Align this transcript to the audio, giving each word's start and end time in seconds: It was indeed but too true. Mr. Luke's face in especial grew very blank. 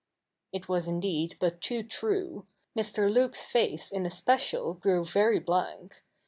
It 0.51 0.67
was 0.67 0.87
indeed 0.87 1.37
but 1.39 1.61
too 1.61 1.83
true. 1.83 2.47
Mr. 2.75 3.07
Luke's 3.07 3.45
face 3.51 3.91
in 3.91 4.03
especial 4.07 4.73
grew 4.73 5.05
very 5.05 5.37
blank. 5.37 6.01